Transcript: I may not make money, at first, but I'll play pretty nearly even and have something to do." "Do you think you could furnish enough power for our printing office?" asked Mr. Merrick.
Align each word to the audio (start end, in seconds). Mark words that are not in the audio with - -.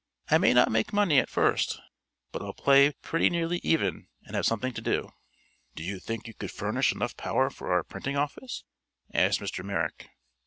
I 0.31 0.39
may 0.39 0.51
not 0.51 0.71
make 0.71 0.93
money, 0.93 1.19
at 1.19 1.29
first, 1.29 1.79
but 2.31 2.41
I'll 2.41 2.55
play 2.55 2.91
pretty 3.03 3.29
nearly 3.29 3.59
even 3.61 4.07
and 4.25 4.35
have 4.35 4.47
something 4.47 4.73
to 4.73 4.81
do." 4.81 5.11
"Do 5.75 5.83
you 5.83 5.99
think 5.99 6.27
you 6.27 6.33
could 6.33 6.49
furnish 6.49 6.91
enough 6.91 7.15
power 7.15 7.51
for 7.51 7.71
our 7.71 7.83
printing 7.83 8.17
office?" 8.17 8.63
asked 9.13 9.41
Mr. 9.41 9.63
Merrick. 9.63 10.09